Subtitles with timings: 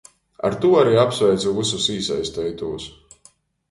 [0.47, 2.93] Ar tū ari apsveicu vysus īsaisteitūs.